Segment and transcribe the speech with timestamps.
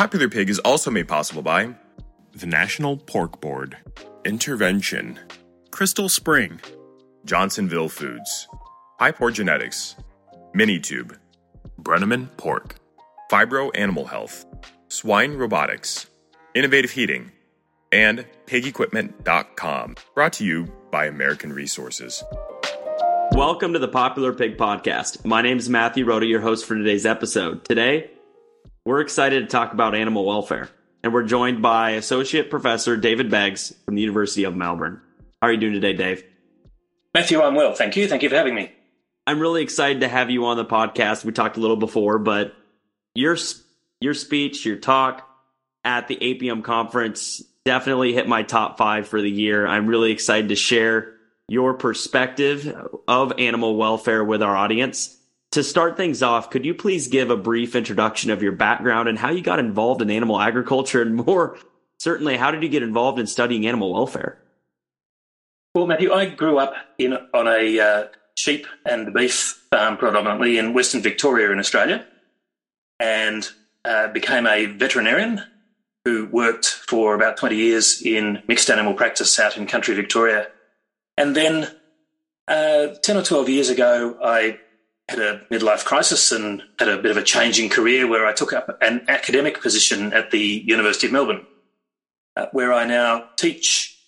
[0.00, 1.74] Popular Pig is also made possible by
[2.32, 3.76] the National Pork Board,
[4.24, 5.18] Intervention,
[5.72, 6.58] Crystal Spring,
[7.26, 8.48] Johnsonville Foods,
[8.98, 9.96] Hypor Genetics,
[10.54, 11.18] Minitube,
[11.82, 12.76] Brenneman Pork,
[13.30, 14.46] Phibro Animal Health,
[14.88, 16.06] Swine Robotics,
[16.54, 17.30] Innovative Heating,
[17.92, 19.96] and PigEquipment.com.
[20.14, 22.24] Brought to you by American Resources.
[23.32, 25.26] Welcome to the Popular Pig Podcast.
[25.26, 27.66] My name is Matthew Rooda, your host for today's episode.
[27.66, 28.12] Today,
[28.84, 30.68] we're excited to talk about animal welfare,
[31.02, 35.00] and we're joined by Associate Professor David Beggs from the University of Melbourne.
[35.40, 36.24] How are you doing today, Dave?
[37.14, 37.74] Matthew, I'm well.
[37.74, 38.08] Thank you.
[38.08, 38.72] Thank you for having me.
[39.26, 41.24] I'm really excited to have you on the podcast.
[41.24, 42.54] We talked a little before, but
[43.14, 43.36] your
[44.00, 45.28] your speech, your talk
[45.84, 49.66] at the APM conference definitely hit my top five for the year.
[49.66, 51.14] I'm really excited to share
[51.48, 52.74] your perspective
[53.06, 55.16] of animal welfare with our audience.
[55.52, 59.18] To start things off, could you please give a brief introduction of your background and
[59.18, 61.58] how you got involved in animal agriculture, and more
[61.98, 64.38] certainly, how did you get involved in studying animal welfare?
[65.74, 68.04] Well, Matthew, I grew up in on a uh,
[68.36, 72.06] sheep and beef farm predominantly in Western Victoria in Australia,
[73.00, 73.48] and
[73.84, 75.42] uh, became a veterinarian
[76.04, 80.48] who worked for about 20 years in mixed animal practice out in country Victoria.
[81.16, 81.70] And then
[82.46, 84.58] uh, 10 or 12 years ago, I
[85.10, 88.52] had a midlife crisis and had a bit of a changing career where I took
[88.52, 91.46] up an academic position at the University of Melbourne,
[92.36, 93.98] uh, where I now teach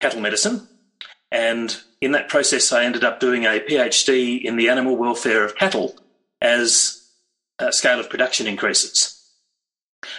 [0.00, 0.68] cattle medicine
[1.32, 5.56] and in that process, I ended up doing a PhD in the animal welfare of
[5.56, 5.96] cattle
[6.40, 7.10] as
[7.58, 9.12] a scale of production increases.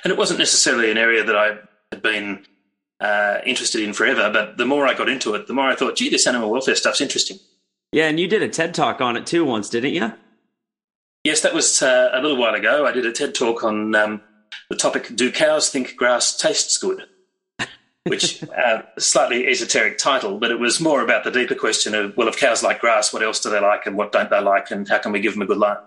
[0.04, 1.60] And it wasn't necessarily an area that I
[1.92, 2.46] had been
[3.00, 5.96] uh, interested in forever, but the more I got into it, the more I thought,
[5.96, 7.38] gee, this animal welfare stuff's interesting.
[7.92, 10.14] Yeah, and you did a TED talk on it too once, didn't you?
[11.24, 12.86] Yes, that was uh, a little while ago.
[12.86, 14.22] I did a TED talk on um,
[14.70, 17.04] the topic Do cows think grass tastes good?
[18.04, 22.28] which uh, slightly esoteric title, but it was more about the deeper question of well,
[22.28, 24.88] if cows like grass, what else do they like, and what don't they like, and
[24.88, 25.80] how can we give them a good life?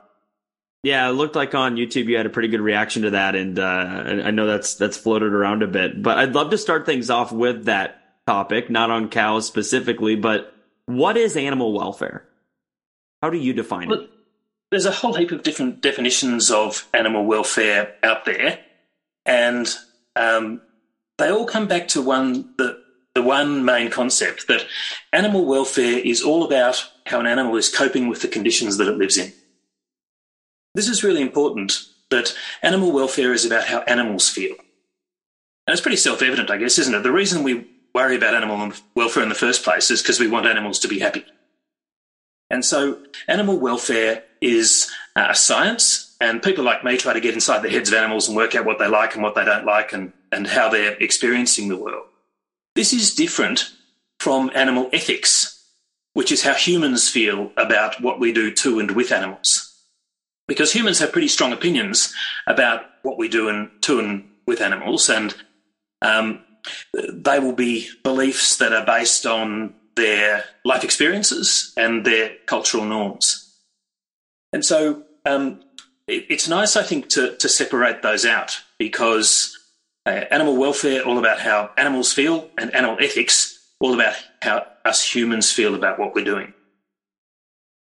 [0.82, 3.58] Yeah, it looked like on YouTube you had a pretty good reaction to that, and,
[3.58, 3.62] uh,
[4.24, 6.02] I know that's that's floated around a bit.
[6.02, 10.54] But I'd love to start things off with that topic, not on cows specifically, but
[10.96, 12.26] what is animal welfare?
[13.22, 14.10] How do you define well, it?
[14.70, 18.60] There's a whole heap of different definitions of animal welfare out there,
[19.26, 19.68] and
[20.16, 20.62] um,
[21.18, 22.80] they all come back to one the
[23.14, 24.66] the one main concept that
[25.12, 28.96] animal welfare is all about how an animal is coping with the conditions that it
[28.96, 29.32] lives in.
[30.74, 31.72] This is really important
[32.10, 34.54] that animal welfare is about how animals feel.
[35.66, 37.02] And it's pretty self evident, I guess, isn't it?
[37.02, 40.46] The reason we worry about animal welfare in the first place is because we want
[40.46, 41.24] animals to be happy.
[42.50, 47.62] And so, animal welfare is a science, and people like me try to get inside
[47.62, 49.92] the heads of animals and work out what they like and what they don't like
[49.92, 52.06] and and how they're experiencing the world.
[52.74, 53.72] This is different
[54.18, 55.64] from animal ethics,
[56.12, 59.66] which is how humans feel about what we do to and with animals.
[60.46, 62.12] Because humans have pretty strong opinions
[62.46, 65.34] about what we do and to and with animals, and
[66.02, 66.44] um,
[66.92, 73.58] they will be beliefs that are based on their life experiences and their cultural norms.
[74.52, 75.60] And so um,
[76.06, 79.56] it, it's nice, I think, to, to separate those out because
[80.06, 85.14] uh, animal welfare, all about how animals feel, and animal ethics, all about how us
[85.14, 86.54] humans feel about what we're doing.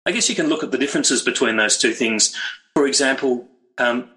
[0.05, 2.33] I guess you can look at the differences between those two things.
[2.73, 3.47] For example,
[3.77, 4.09] um,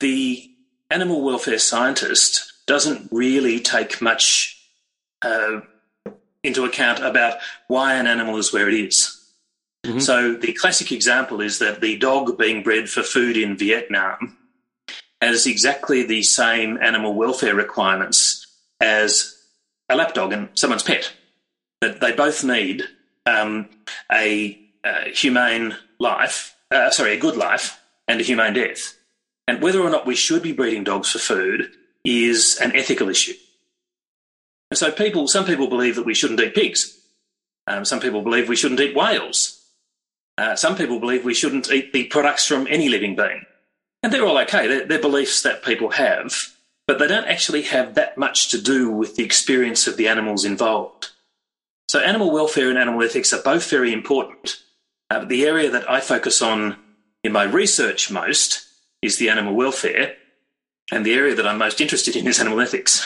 [0.00, 0.50] the
[0.90, 4.60] animal welfare scientist doesn't really take much
[5.22, 5.60] uh,
[6.42, 9.12] into account about why an animal is where it is.
[9.84, 9.98] Mm-hmm.
[10.00, 14.36] So the classic example is that the dog being bred for food in Vietnam
[15.20, 18.46] has exactly the same animal welfare requirements
[18.80, 19.36] as
[19.88, 21.12] a lapdog and someone's pet.
[21.80, 22.84] That they both need
[23.26, 23.68] um,
[24.10, 28.96] a, a, humane life, uh, sorry, a good life and a humane death.
[29.46, 31.70] And whether or not we should be breeding dogs for food
[32.06, 33.34] is an ethical issue.
[34.70, 36.98] And so people, some people believe that we shouldn't eat pigs.
[37.66, 39.60] Um, some people believe we shouldn't eat whales.
[40.38, 43.44] Uh, some people believe we shouldn't eat the products from any living being.
[44.02, 44.68] And they're all okay.
[44.68, 46.32] They're, they're beliefs that people have.
[46.86, 50.44] but they don't actually have that much to do with the experience of the animals
[50.44, 51.10] involved.
[51.88, 54.62] So, animal welfare and animal ethics are both very important.
[55.10, 56.76] Uh, the area that I focus on
[57.22, 58.66] in my research most
[59.02, 60.16] is the animal welfare,
[60.90, 63.04] and the area that I'm most interested in is animal ethics.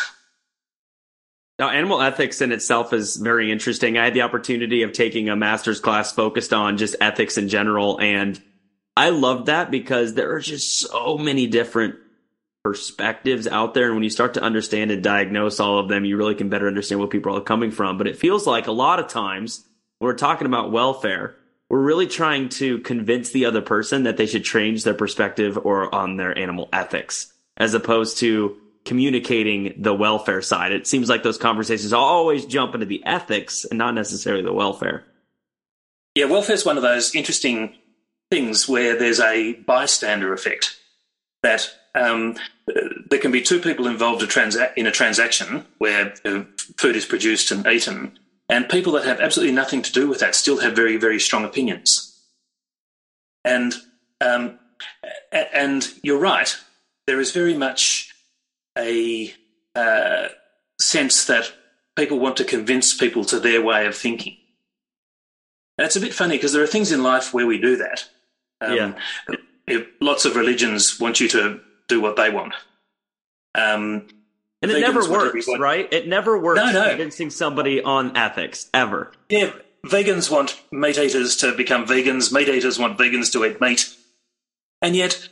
[1.58, 3.98] Now, animal ethics in itself is very interesting.
[3.98, 8.00] I had the opportunity of taking a master's class focused on just ethics in general,
[8.00, 8.40] and
[8.96, 11.96] I loved that because there are just so many different
[12.62, 13.86] perspectives out there.
[13.86, 16.68] And when you start to understand and diagnose all of them, you really can better
[16.68, 17.98] understand where people are coming from.
[17.98, 19.64] But it feels like a lot of times
[19.98, 21.36] when we're talking about welfare,
[21.68, 25.94] we're really trying to convince the other person that they should change their perspective or
[25.94, 30.72] on their animal ethics, as opposed to communicating the welfare side.
[30.72, 35.04] It seems like those conversations always jump into the ethics and not necessarily the welfare.
[36.14, 37.76] Yeah, welfare is one of those interesting
[38.30, 40.78] things where there's a bystander effect
[41.42, 42.36] that um,
[43.10, 46.44] there can be two people involved in a transaction where uh,
[46.78, 48.18] food is produced and eaten,
[48.48, 51.44] and people that have absolutely nothing to do with that still have very, very strong
[51.44, 52.18] opinions.
[53.44, 53.74] And
[54.20, 54.58] um,
[55.32, 56.56] and you're right.
[57.10, 58.14] There is very much
[58.78, 59.34] a
[59.74, 60.28] uh,
[60.80, 61.52] sense that
[61.96, 64.36] people want to convince people to their way of thinking.
[65.76, 68.08] And it's a bit funny because there are things in life where we do that.
[68.60, 68.94] Um,
[69.66, 69.80] yeah.
[70.00, 71.58] Lots of religions want you to
[71.88, 72.54] do what they want.
[73.56, 74.06] Um,
[74.62, 75.92] and it never works, right?
[75.92, 76.88] It never works no, no.
[76.90, 79.10] convincing somebody on ethics, ever.
[79.28, 79.50] Yeah,
[79.84, 83.96] vegans want meat eaters to become vegans, meat eaters want vegans to eat meat.
[84.80, 85.28] And yet,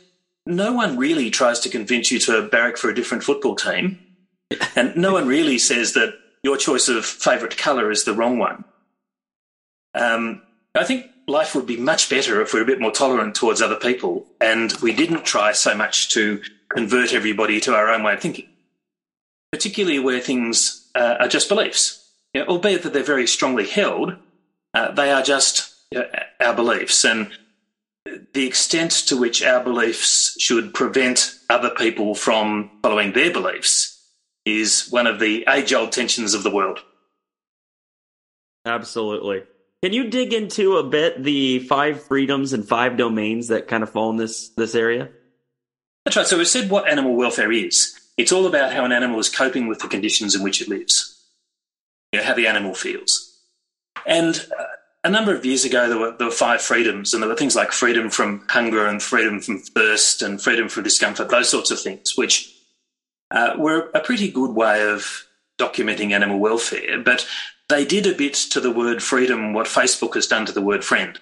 [0.49, 3.99] no one really tries to convince you to barrack for a different football team.
[4.75, 8.63] and no one really says that your choice of favourite colour is the wrong one.
[9.93, 10.41] Um,
[10.75, 13.61] I think life would be much better if we are a bit more tolerant towards
[13.61, 18.13] other people and we didn't try so much to convert everybody to our own way
[18.13, 18.47] of thinking,
[19.51, 22.07] particularly where things uh, are just beliefs.
[22.33, 24.15] You know, albeit that they're very strongly held,
[24.73, 26.09] uh, they are just you know,
[26.39, 27.03] our beliefs.
[27.03, 27.31] And
[28.33, 33.95] the extent to which our beliefs should prevent other people from following their beliefs
[34.45, 36.79] is one of the age old tensions of the world.
[38.65, 39.43] Absolutely.
[39.83, 43.89] Can you dig into a bit the five freedoms and five domains that kind of
[43.89, 45.09] fall in this this area?
[46.05, 46.27] That's right.
[46.27, 47.99] So we said what animal welfare is.
[48.17, 51.15] It's all about how an animal is coping with the conditions in which it lives.
[52.11, 53.39] You know, how the animal feels.
[54.05, 54.63] And uh,
[55.03, 57.55] a number of years ago, there were, there were five freedoms, and there were things
[57.55, 61.79] like freedom from hunger and freedom from thirst and freedom from discomfort, those sorts of
[61.79, 62.53] things, which
[63.31, 65.25] uh, were a pretty good way of
[65.57, 66.99] documenting animal welfare.
[67.01, 67.27] But
[67.69, 70.83] they did a bit to the word freedom what Facebook has done to the word
[70.83, 71.17] friend,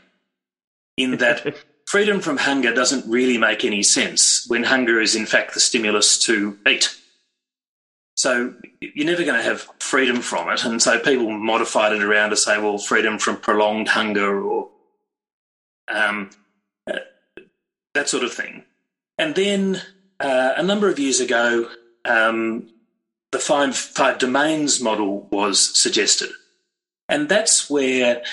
[0.95, 5.53] in that freedom from hunger doesn't really make any sense when hunger is, in fact,
[5.53, 6.95] the stimulus to eat.
[8.15, 10.66] So you're never going to have freedom from it.
[10.66, 14.69] And so people modified it around to say, well, freedom from prolonged hunger or
[15.88, 16.30] um,
[17.94, 18.63] that sort of thing.
[19.18, 19.81] And then
[20.19, 21.69] uh, a number of years ago,
[22.06, 22.69] um,
[23.31, 26.30] the five, five domains model was suggested.
[27.10, 28.24] And that's where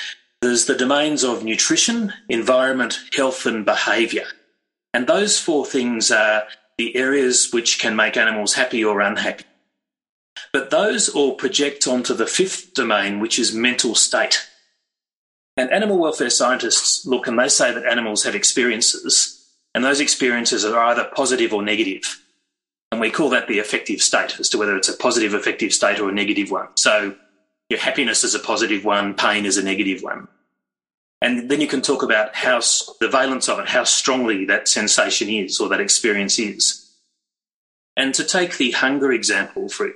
[0.43, 4.27] there's the domains of nutrition, environment, health, and behaviour.
[4.93, 6.45] And those four things are
[6.79, 9.45] the areas which can make animals happy or unhappy.
[10.53, 14.49] But those all project onto the fifth domain, which is mental state.
[15.57, 20.65] And animal welfare scientists look and they say that animals have experiences, and those experiences
[20.65, 22.23] are either positive or negative.
[22.91, 25.99] And we call that the affective state as to whether it's a positive affective state
[25.99, 26.69] or a negative one.
[26.77, 27.17] So
[27.69, 30.29] your happiness is a positive one, pain is a negative one.
[31.21, 32.61] And then you can talk about how
[33.01, 36.93] the valence of it, how strongly that sensation is or that experience is.
[37.97, 39.91] And to take the hunger example for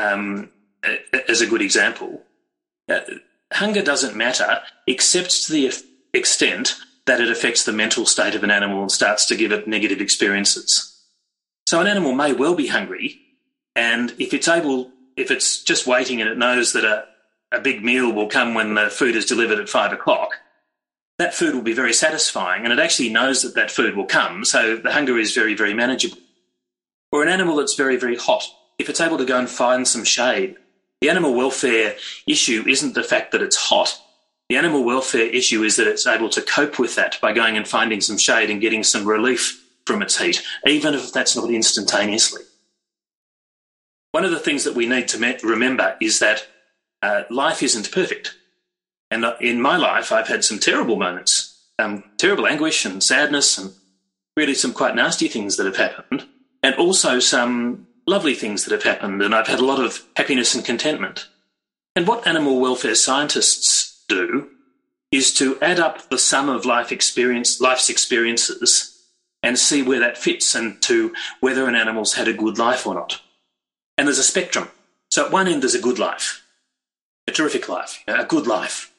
[0.00, 0.50] um,
[1.28, 2.22] as a good example,
[2.88, 3.00] uh,
[3.52, 5.72] hunger doesn't matter except to the
[6.14, 6.76] extent
[7.06, 10.00] that it affects the mental state of an animal and starts to give it negative
[10.00, 10.96] experiences.
[11.66, 13.20] So an animal may well be hungry,
[13.76, 17.04] and if it's able, if it's just waiting and it knows that a,
[17.52, 20.30] a big meal will come when the food is delivered at five o'clock,
[21.18, 24.44] that food will be very satisfying, and it actually knows that that food will come.
[24.44, 26.18] So the hunger is very, very manageable.
[27.12, 28.44] Or an animal that's very, very hot,
[28.80, 30.56] if it's able to go and find some shade,
[31.02, 31.96] the animal welfare
[32.26, 34.00] issue isn't the fact that it's hot.
[34.48, 37.68] The animal welfare issue is that it's able to cope with that by going and
[37.68, 42.42] finding some shade and getting some relief from its heat, even if that's not instantaneously.
[44.12, 46.46] One of the things that we need to remember is that
[47.02, 48.34] uh, life isn't perfect.
[49.10, 53.58] And uh, in my life, I've had some terrible moments, um, terrible anguish and sadness,
[53.58, 53.72] and
[54.36, 56.26] really some quite nasty things that have happened,
[56.62, 60.54] and also some lovely things that have happened, and I've had a lot of happiness
[60.54, 61.28] and contentment.
[61.94, 64.50] And what animal welfare scientists do
[65.12, 69.00] is to add up the sum of life experience, life's experiences
[69.42, 72.94] and see where that fits and to whether an animal's had a good life or
[72.94, 73.20] not.
[73.96, 74.68] And there's a spectrum.
[75.10, 76.44] So at one end, there's a good life,
[77.26, 78.92] a terrific life, a good life.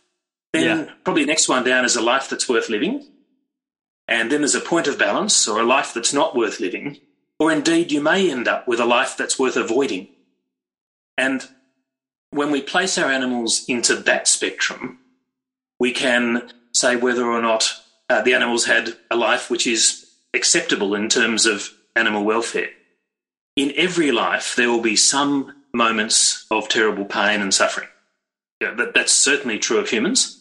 [0.51, 0.93] Then yeah.
[1.03, 3.07] probably next one down is a life that's worth living.
[4.07, 6.99] And then there's a point of balance or a life that's not worth living.
[7.41, 10.09] Or indeed, you may end up with a life that's worth avoiding.
[11.17, 11.47] And
[12.29, 14.99] when we place our animals into that spectrum,
[15.79, 17.73] we can say whether or not
[18.11, 22.69] uh, the animals had a life which is acceptable in terms of animal welfare.
[23.55, 27.89] In every life, there will be some moments of terrible pain and suffering.
[28.61, 30.39] Yeah, that, that's certainly true of humans,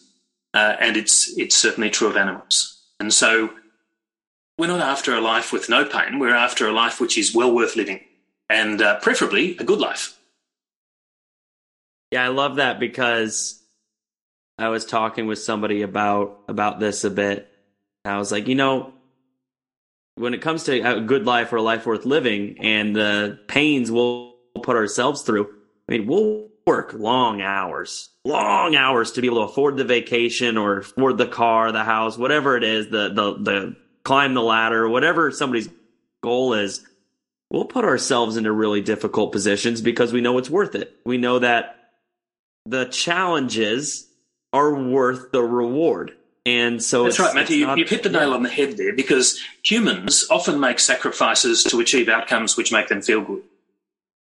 [0.53, 2.79] uh, and it's it's certainly true of animals.
[2.99, 3.49] And so,
[4.61, 6.19] we're not after a life with no pain.
[6.19, 7.99] We're after a life which is well worth living,
[8.47, 10.15] and uh, preferably a good life.
[12.11, 13.59] Yeah, I love that because
[14.59, 17.51] I was talking with somebody about about this a bit.
[18.05, 18.93] I was like, you know,
[20.13, 23.91] when it comes to a good life or a life worth living and the pains
[23.91, 25.49] we'll put ourselves through,
[25.89, 30.55] I mean, we'll work long hours, long hours to be able to afford the vacation
[30.55, 34.87] or afford the car, the house, whatever it is, the, the, the climb the ladder,
[34.87, 35.69] whatever somebody's
[36.21, 36.85] goal is.
[37.49, 40.95] We'll put ourselves into really difficult positions because we know it's worth it.
[41.05, 41.75] We know that
[42.65, 44.07] the challenges
[44.53, 46.15] are worth the reward.
[46.45, 47.65] And so that's right, Matthew.
[47.65, 51.79] Not, you've hit the nail on the head there because humans often make sacrifices to
[51.79, 53.43] achieve outcomes which make them feel good.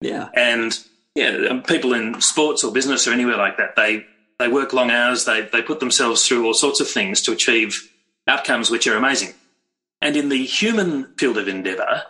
[0.02, 0.78] Yeah, and
[1.16, 4.06] yeah, people in sports or business or anywhere like that, they
[4.38, 5.24] they work long hours.
[5.24, 7.90] They they put themselves through all sorts of things to achieve
[8.28, 9.34] outcomes which are amazing.
[10.02, 12.04] And in the human field of endeavour,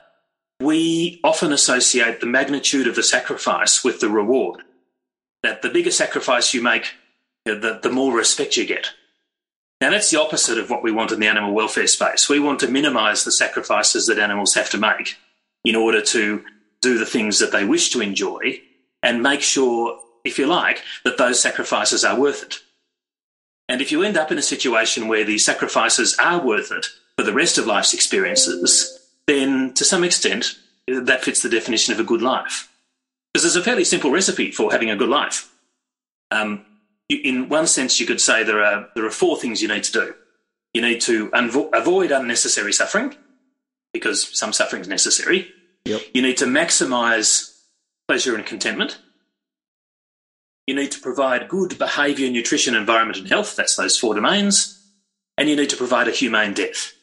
[0.60, 4.62] we often associate the magnitude of the sacrifice with the reward.
[5.41, 6.93] That the bigger sacrifice you make,
[7.46, 8.91] the, the more respect you get.
[9.81, 12.27] Now, that's the opposite of what we want in the animal welfare space.
[12.27, 15.15] We want to minimise the sacrifices that animals have to make
[15.63, 16.43] in order to
[16.81, 18.62] do the things that they wish to enjoy
[19.01, 22.55] and make sure, if you like, that those sacrifices are worth it.
[23.69, 26.88] And if you end up in a situation where the sacrifices are worth it
[27.20, 28.98] for the rest of life's experiences,
[29.28, 30.58] then to some extent,
[30.88, 32.72] that fits the definition of a good life.
[33.34, 35.54] Because there's a fairly simple recipe for having a good life.
[36.32, 36.66] Um,
[37.10, 39.92] in one sense, you could say there are there are four things you need to
[39.92, 40.16] do.
[40.74, 43.14] You need to unvo- avoid unnecessary suffering
[43.92, 45.52] because some suffering is necessary.
[45.84, 46.02] Yep.
[46.14, 47.54] You need to maximize
[48.08, 48.98] pleasure and contentment.
[50.68, 53.58] You need to provide good behaviour, nutrition, environment, and health.
[53.58, 54.82] That's those four domains.
[55.38, 56.94] And you need to provide a humane death.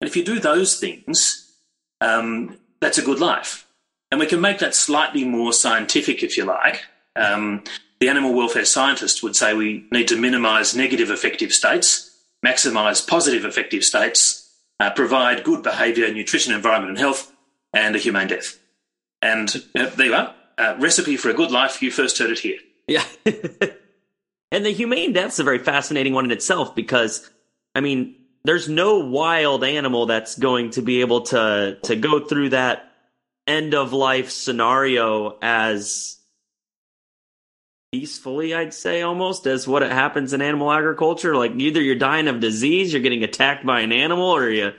[0.00, 1.52] And if you do those things,
[2.00, 3.66] um, that's a good life.
[4.10, 6.82] And we can make that slightly more scientific, if you like.
[7.16, 7.64] Um,
[7.98, 13.44] the animal welfare scientist would say we need to minimise negative affective states, maximise positive
[13.44, 17.32] affective states, uh, provide good behaviour, nutrition, environment, and health,
[17.72, 18.58] and a humane death.
[19.22, 20.34] And uh, there you are.
[20.58, 21.82] Uh, recipe for a good life.
[21.82, 22.58] You first heard it here.
[22.86, 23.04] Yeah.
[24.52, 27.28] and the humane death's a very fascinating one in itself because,
[27.74, 28.15] I mean,
[28.46, 32.92] there's no wild animal that's going to be able to to go through that
[33.46, 36.16] end of life scenario as
[37.92, 41.34] peacefully, I'd say almost as what it happens in animal agriculture.
[41.34, 44.72] Like either you're dying of disease, you're getting attacked by an animal, or you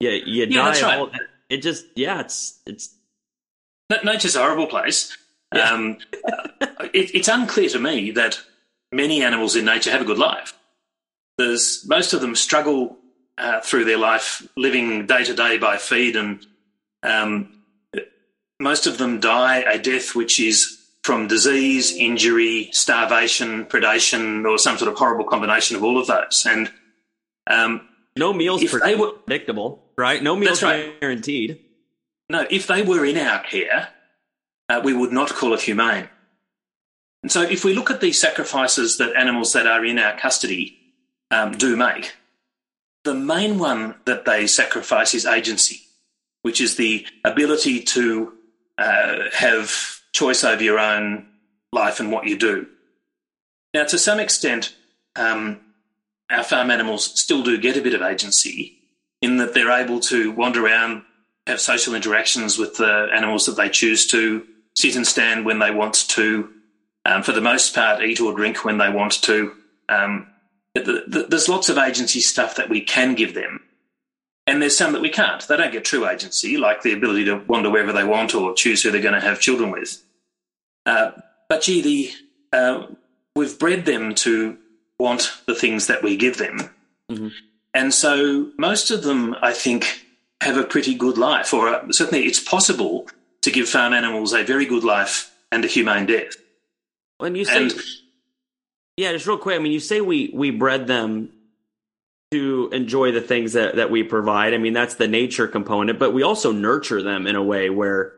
[0.00, 0.82] you you yeah, die.
[0.82, 0.98] Right.
[0.98, 1.10] All,
[1.48, 2.94] it just yeah, it's it's
[4.02, 5.16] nature's a horrible place.
[5.54, 5.70] Yeah.
[5.70, 5.98] Um,
[6.92, 8.40] it, it's unclear to me that
[8.90, 10.54] many animals in nature have a good life.
[11.38, 12.96] There's most of them struggle
[13.38, 16.44] uh, through their life, living day to day by feed, and
[17.02, 17.62] um,
[18.58, 24.76] most of them die a death which is from disease, injury, starvation, predation, or some
[24.76, 26.46] sort of horrible combination of all of those.
[26.48, 26.72] And
[27.46, 30.22] um, no meals if they were, predictable, right?
[30.22, 30.98] No meals right.
[31.00, 31.60] guaranteed.
[32.28, 33.88] No, if they were in our care,
[34.68, 36.08] uh, we would not call it humane.
[37.22, 40.85] And so, if we look at these sacrifices that animals that are in our custody
[41.30, 42.14] um, do make,
[43.04, 45.82] the main one that they sacrifice is agency,
[46.42, 48.32] which is the ability to
[48.78, 51.26] uh, have choice over your own
[51.72, 52.66] life and what you do.
[53.74, 54.74] Now, to some extent,
[55.14, 55.60] um,
[56.30, 58.78] our farm animals still do get a bit of agency
[59.22, 61.02] in that they're able to wander around,
[61.46, 65.70] have social interactions with the animals that they choose to, sit and stand when they
[65.70, 66.50] want to,
[67.04, 69.52] um, for the most part, eat or drink when they want to.
[69.88, 70.26] Um,
[70.84, 73.62] there's lots of agency stuff that we can give them.
[74.46, 75.46] And there's some that we can't.
[75.46, 78.82] They don't get true agency, like the ability to wander wherever they want or choose
[78.82, 80.02] who they're going to have children with.
[80.84, 81.12] Uh,
[81.48, 82.86] but gee, the, uh,
[83.34, 84.56] we've bred them to
[84.98, 86.70] want the things that we give them.
[87.10, 87.28] Mm-hmm.
[87.74, 90.06] And so most of them, I think,
[90.40, 93.08] have a pretty good life, or uh, certainly it's possible
[93.42, 96.36] to give farm animals a very good life and a humane death.
[97.18, 97.74] When you say, and,
[98.96, 101.30] yeah, just real quick, I mean, you say we we bred them
[102.32, 104.52] to enjoy the things that, that we provide.
[104.52, 108.14] I mean, that's the nature component, but we also nurture them in a way where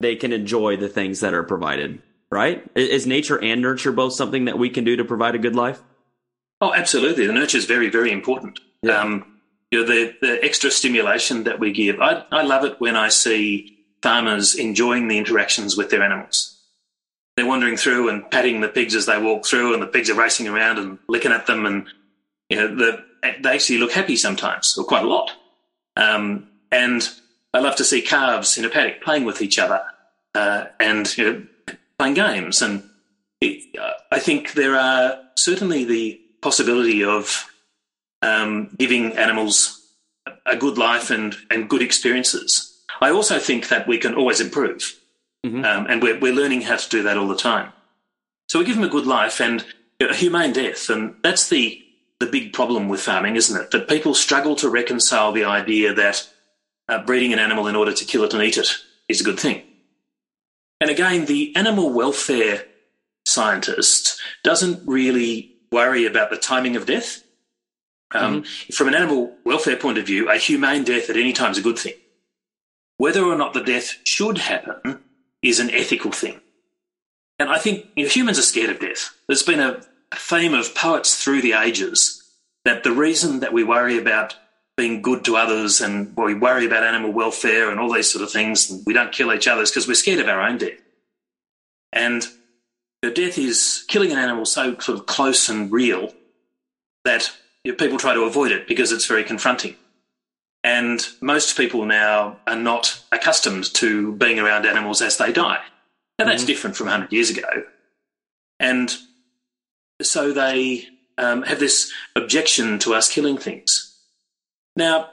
[0.00, 2.00] they can enjoy the things that are provided,
[2.30, 2.64] right?
[2.74, 5.82] Is nature and nurture both something that we can do to provide a good life?
[6.60, 7.26] Oh, absolutely.
[7.26, 8.60] The nurture is very, very important.
[8.82, 9.00] Yeah.
[9.00, 9.40] Um,
[9.70, 12.00] you know, the, the extra stimulation that we give.
[12.00, 16.53] I, I love it when I see farmers enjoying the interactions with their animals.
[17.36, 20.14] They're wandering through and patting the pigs as they walk through, and the pigs are
[20.14, 21.86] racing around and licking at them and
[22.48, 23.04] you know, the,
[23.40, 25.32] they actually look happy sometimes, or quite a lot.
[25.96, 27.08] Um, and
[27.52, 29.82] I love to see calves in a paddock playing with each other
[30.34, 31.46] uh, and you know,
[31.98, 32.62] playing games.
[32.62, 32.82] And
[33.40, 33.76] it,
[34.10, 37.50] I think there are certainly the possibility of
[38.22, 39.80] um, giving animals
[40.46, 42.82] a good life and, and good experiences.
[43.00, 44.98] I also think that we can always improve.
[45.44, 45.64] Mm-hmm.
[45.64, 47.72] Um, and we're, we're learning how to do that all the time.
[48.48, 49.64] So we give them a good life and
[50.00, 50.88] a humane death.
[50.88, 51.80] And that's the
[52.20, 53.70] the big problem with farming, isn't it?
[53.72, 56.26] That people struggle to reconcile the idea that
[56.88, 58.68] uh, breeding an animal in order to kill it and eat it
[59.08, 59.62] is a good thing.
[60.80, 62.64] And again, the animal welfare
[63.26, 67.24] scientist doesn't really worry about the timing of death.
[68.14, 68.72] Um, mm-hmm.
[68.72, 71.62] From an animal welfare point of view, a humane death at any time is a
[71.62, 71.94] good thing.
[72.96, 75.02] Whether or not the death should happen
[75.44, 76.40] is an ethical thing.
[77.38, 79.16] And I think you know, humans are scared of death.
[79.28, 79.80] There's been a,
[80.16, 82.22] theme of poets through the ages
[82.64, 84.36] that the reason that we worry about
[84.76, 88.30] being good to others and we worry about animal welfare and all these sort of
[88.30, 90.78] things, and we don't kill each other, is because we're scared of our own death.
[91.92, 92.24] And
[93.02, 96.14] the death is killing an animal so sort of close and real
[97.04, 97.32] that
[97.64, 99.74] people try to avoid it because it's very confronting.
[100.64, 105.60] And most people now are not accustomed to being around animals as they die.
[106.18, 106.46] Now, that's mm-hmm.
[106.46, 107.64] different from 100 years ago.
[108.58, 108.96] And
[110.00, 113.94] so they um, have this objection to us killing things.
[114.74, 115.10] Now,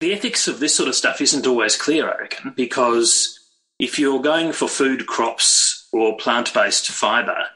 [0.00, 3.38] the ethics of this sort of stuff isn't always clear, I reckon, because
[3.78, 7.46] if you're going for food crops or plant based fibre,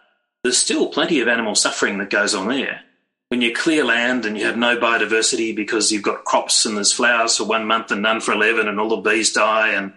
[0.43, 2.83] there's still plenty of animal suffering that goes on there.
[3.33, 6.93] When you clear land and you have no biodiversity because you've got crops and there's
[6.93, 9.95] flowers for one month and none for 11 and all the bees die and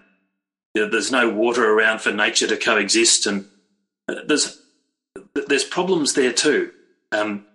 [0.73, 3.45] there's no water around for nature to coexist and
[4.07, 4.61] uh, there's
[5.33, 6.71] there's problems there too.
[7.11, 7.45] Um,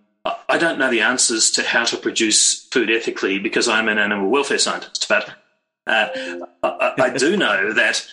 [0.50, 4.28] I don't know the answers to how to produce food ethically because I'm an animal
[4.28, 5.30] welfare scientist, but
[5.86, 6.08] uh,
[6.62, 8.06] I, I, do know that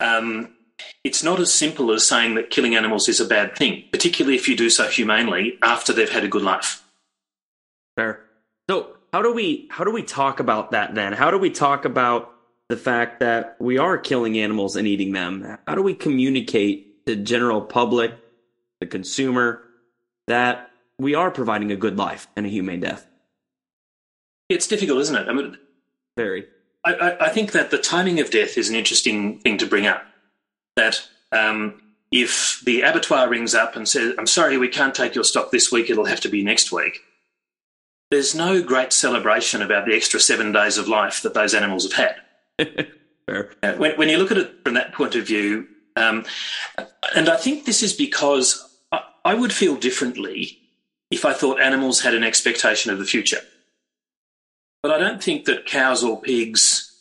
[0.00, 0.54] um,
[1.02, 4.50] it's not as simple as saying that killing animals is a bad thing, particularly if
[4.50, 6.82] you do so humanely after they've had a good life.
[7.96, 8.22] Fair.
[8.68, 11.12] So how do we how do we talk about that then?
[11.12, 12.32] How do we talk about
[12.68, 15.58] the fact that we are killing animals and eating them?
[15.66, 18.12] How do we communicate to general public
[18.80, 19.62] the consumer,
[20.26, 23.06] that we are providing a good life and a humane death.
[24.48, 25.28] It's difficult, isn't it?
[25.28, 25.58] I mean,
[26.16, 26.46] very.
[26.84, 29.86] I, I, I think that the timing of death is an interesting thing to bring
[29.86, 30.04] up.
[30.76, 31.82] That um,
[32.12, 35.72] if the abattoir rings up and says, "I'm sorry, we can't take your stock this
[35.72, 37.00] week; it'll have to be next week,"
[38.10, 42.16] there's no great celebration about the extra seven days of life that those animals have
[42.58, 42.88] had.
[43.78, 45.66] when, when, you look at it from that point of view,
[45.96, 46.24] um,
[47.14, 50.58] and I think this is because I, I would feel differently
[51.10, 53.40] if I thought animals had an expectation of the future.
[54.82, 56.92] But I don't think that cows or pigs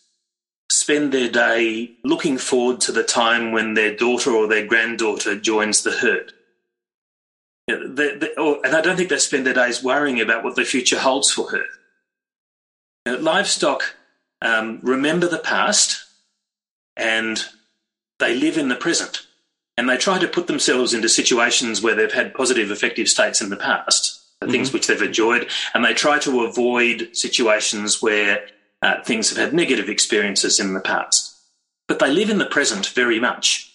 [0.71, 5.83] spend their day looking forward to the time when their daughter or their granddaughter joins
[5.83, 6.33] the herd.
[7.67, 10.65] They, they, or, and I don't think they spend their days worrying about what the
[10.65, 11.63] future holds for her.
[13.05, 13.95] livestock
[14.41, 16.03] um, remember the past
[16.95, 17.43] and
[18.19, 19.25] they live in the present
[19.77, 23.49] and they try to put themselves into situations where they've had positive affective states in
[23.49, 24.51] the past, mm-hmm.
[24.51, 28.45] things which they've enjoyed, and they try to avoid situations where
[28.81, 31.35] uh, things have had negative experiences in the past.
[31.87, 33.73] But they live in the present very much.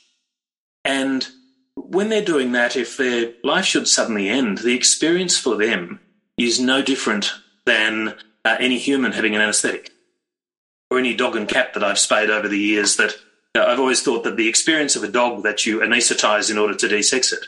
[0.85, 1.29] And
[1.91, 5.99] when they're doing that, if their life should suddenly end, the experience for them
[6.39, 7.33] is no different
[7.67, 9.91] than uh, any human having an anaesthetic
[10.89, 13.15] or any dog and cat that I've spayed over the years that
[13.57, 16.87] I've always thought that the experience of a dog that you anaesthetize in order to
[16.87, 17.45] desex it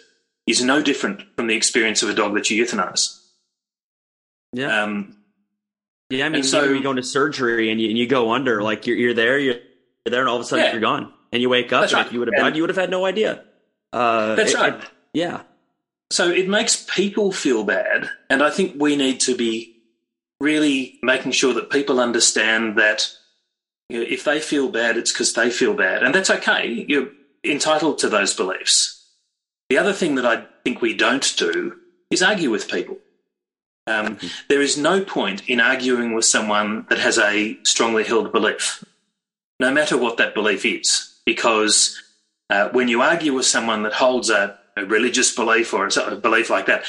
[0.49, 3.21] is no different from the experience of a dog that you euthanize.
[4.53, 4.83] Yeah.
[4.83, 5.17] Um,
[6.11, 8.89] Yeah, I mean, so you go into surgery and you, and you go under, like
[8.89, 9.55] you're, you're there, you're
[10.05, 10.73] there, and all of a sudden yeah.
[10.73, 12.07] you're gone, and you wake up, and right.
[12.07, 13.45] if you would have died, you would have had no idea.
[13.93, 14.75] Uh, that's it, right.
[14.75, 15.43] It, yeah.
[16.11, 19.77] So it makes people feel bad, and I think we need to be
[20.41, 23.11] really making sure that people understand that
[23.89, 26.85] you know, if they feel bad, it's because they feel bad, and that's okay.
[26.89, 27.09] You're
[27.45, 29.07] entitled to those beliefs.
[29.69, 31.77] The other thing that I think we don't do
[32.11, 32.99] is argue with people.
[33.87, 34.27] Um, mm-hmm.
[34.49, 38.85] there is no point in arguing with someone that has a strongly held belief,
[39.59, 42.01] no matter what that belief is, because
[42.53, 46.51] uh, when you argue with someone that holds a, a religious belief or a, belief
[46.51, 46.85] like that,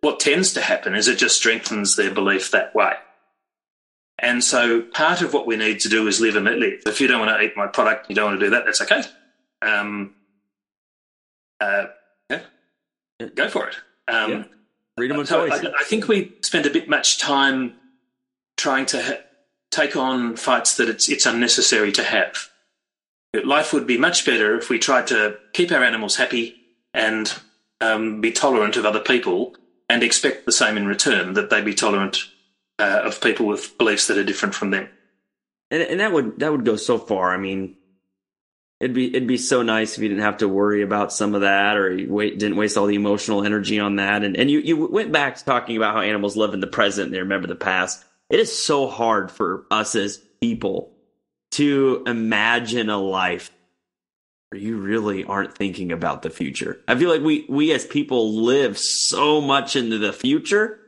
[0.00, 2.94] what tends to happen is it just strengthens their belief that way.
[4.18, 6.80] And so part of what we need to do is live and let live.
[6.86, 8.80] If you don't want to eat my product, you don't want to do that, that's
[8.80, 9.02] okay.
[9.60, 10.14] Um,
[11.60, 11.88] uh,
[12.30, 12.40] yeah,
[13.34, 13.76] go for it.
[14.10, 14.44] Um, yeah.
[14.96, 15.52] Freedom of choice.
[15.52, 17.74] I, I, think we spend a bit much time
[18.56, 19.20] trying to ha-
[19.70, 22.48] take on fights that it's, it's unnecessary to have.
[23.44, 26.56] Life would be much better if we tried to keep our animals happy
[26.94, 27.32] and
[27.80, 29.54] um, be tolerant of other people
[29.88, 32.18] and expect the same in return that they be tolerant
[32.78, 34.88] uh, of people with beliefs that are different from them.
[35.70, 37.34] And, and that would that would go so far.
[37.34, 37.76] I mean,
[38.80, 41.40] It'd be it'd be so nice if you didn't have to worry about some of
[41.40, 44.22] that, or you wait, didn't waste all the emotional energy on that.
[44.22, 47.06] And and you you went back to talking about how animals live in the present
[47.06, 48.04] and they remember the past.
[48.30, 50.92] It is so hard for us as people
[51.52, 53.50] to imagine a life
[54.50, 56.80] where you really aren't thinking about the future.
[56.88, 60.80] I feel like we we as people live so much into the future,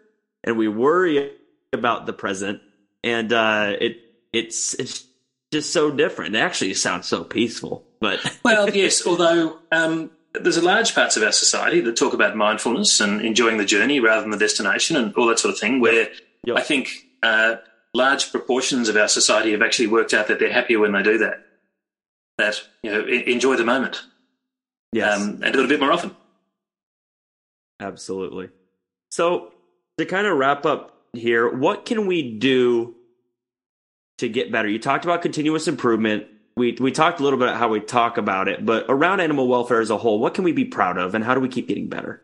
[0.44, 1.32] and we worry
[1.72, 2.60] about the present,
[3.04, 3.98] and uh, it
[4.32, 5.06] it's it's
[5.52, 6.36] just so different.
[6.36, 7.84] It actually sounds so peaceful.
[8.00, 9.06] But well, yes.
[9.06, 13.58] Although um, there's a large parts of our society that talk about mindfulness and enjoying
[13.58, 15.80] the journey rather than the destination and all that sort of thing.
[15.80, 16.08] Where
[16.44, 16.56] yep.
[16.56, 17.56] I think uh,
[17.94, 21.18] large proportions of our society have actually worked out that they're happier when they do
[21.18, 21.44] that.
[22.38, 24.02] That you know, enjoy the moment.
[24.92, 26.16] Yes, um, and do it a bit more often.
[27.80, 28.50] Absolutely.
[29.10, 29.52] So
[29.98, 32.94] to kind of wrap up here, what can we do
[34.18, 34.68] to get better?
[34.68, 36.26] You talked about continuous improvement.
[36.56, 39.48] We we talked a little bit about how we talk about it, but around animal
[39.48, 41.68] welfare as a whole, what can we be proud of, and how do we keep
[41.68, 42.22] getting better?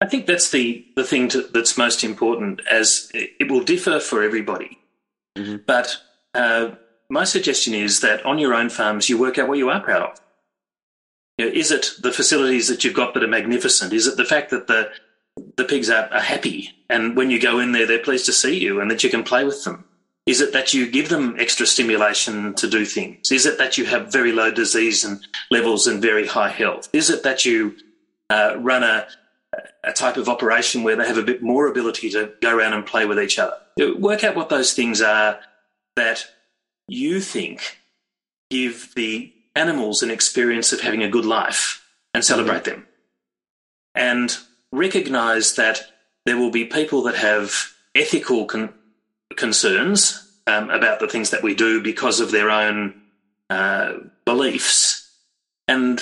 [0.00, 2.60] I think that's the the thing to, that's most important.
[2.70, 4.78] As it will differ for everybody,
[5.36, 5.56] mm-hmm.
[5.66, 5.98] but
[6.34, 6.72] uh,
[7.08, 10.02] my suggestion is that on your own farms, you work out what you are proud
[10.02, 10.20] of.
[11.38, 13.92] You know, is it the facilities that you've got that are magnificent?
[13.92, 14.90] Is it the fact that the
[15.56, 18.58] the pigs are, are happy and when you go in there, they're pleased to see
[18.58, 19.84] you and that you can play with them?
[20.24, 23.30] Is it that you give them extra stimulation to do things?
[23.30, 26.88] Is it that you have very low disease and levels and very high health?
[26.92, 27.76] Is it that you
[28.30, 29.06] uh, run a,
[29.84, 32.86] a type of operation where they have a bit more ability to go around and
[32.86, 33.56] play with each other?
[33.98, 35.38] Work out what those things are
[35.96, 36.26] that
[36.88, 37.78] you think
[38.50, 42.80] give the animals an experience of having a good life and celebrate mm-hmm.
[42.80, 42.86] them.
[43.94, 44.36] And
[44.72, 45.80] recognize that
[46.26, 48.74] there will be people that have ethical con-
[49.36, 53.00] concerns um, about the things that we do because of their own
[53.48, 55.10] uh, beliefs.
[55.66, 56.00] And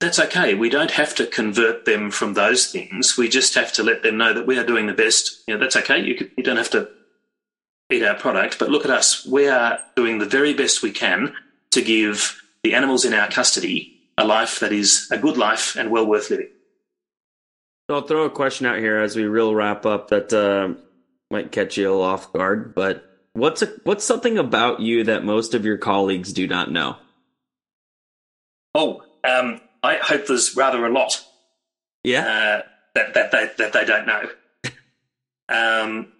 [0.00, 0.54] that's okay.
[0.54, 3.16] We don't have to convert them from those things.
[3.16, 5.42] We just have to let them know that we are doing the best.
[5.46, 6.00] You know, that's okay.
[6.02, 6.88] You, could, you don't have to
[7.90, 9.24] eat our product, but look at us.
[9.26, 11.34] We are doing the very best we can
[11.70, 15.90] to give the animals in our custody a life that is a good life and
[15.90, 16.48] well worth living.
[17.88, 20.74] I'll throw a question out here as we real wrap up that uh,
[21.30, 23.04] might catch you a little off guard, but
[23.34, 26.96] what's a, what's something about you that most of your colleagues do not know?
[28.74, 31.24] Oh, um, I hope there's rather a lot.
[32.04, 32.62] Yeah, uh,
[32.94, 34.28] that that they that they don't know.
[35.48, 36.12] um,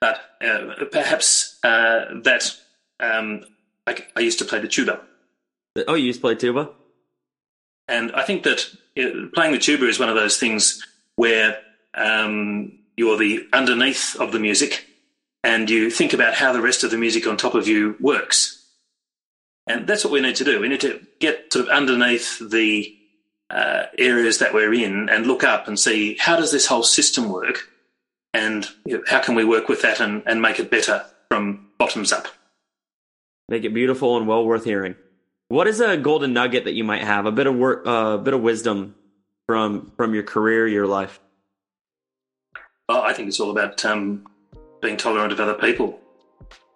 [0.00, 2.56] but uh, perhaps uh, that
[3.00, 3.44] um,
[3.86, 5.00] I, I, used to play the tuba.
[5.88, 6.70] Oh, you used to play tuba,
[7.88, 8.66] and I think that
[8.98, 10.84] uh, playing the tuba is one of those things
[11.16, 11.58] where
[11.94, 14.86] um, you're the underneath of the music
[15.46, 18.64] and you think about how the rest of the music on top of you works.
[19.68, 20.60] And that's what we need to do.
[20.60, 22.95] We need to get sort of underneath the
[23.50, 27.28] uh, areas that we're in and look up and see how does this whole system
[27.28, 27.68] work
[28.34, 31.68] and you know, how can we work with that and, and make it better from
[31.78, 32.28] bottoms up.
[33.48, 34.96] Make it beautiful and well worth hearing.
[35.48, 37.26] What is a golden nugget that you might have?
[37.26, 38.96] A bit of work, a uh, bit of wisdom
[39.46, 41.20] from from your career, your life.
[42.88, 44.26] Oh, I think it's all about um,
[44.80, 46.00] being tolerant of other people.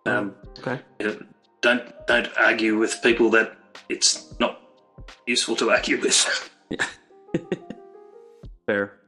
[0.06, 0.80] Um, okay.
[1.00, 1.22] You know,
[1.61, 3.56] don't don't argue with people that
[3.88, 4.61] it's not
[5.26, 6.46] useful to argue with.
[6.70, 6.87] Yeah.
[8.66, 8.98] Fair.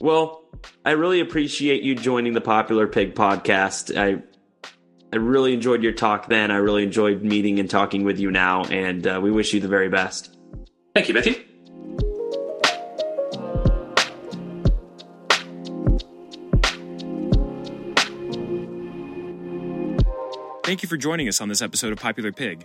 [0.00, 0.44] Well,
[0.84, 3.96] I really appreciate you joining the Popular Pig podcast.
[3.96, 4.22] I
[5.12, 6.50] I really enjoyed your talk then.
[6.50, 9.68] I really enjoyed meeting and talking with you now, and uh, we wish you the
[9.68, 10.36] very best.
[10.94, 11.34] Thank you, Matthew.
[20.64, 22.64] Thank you for joining us on this episode of Popular Pig.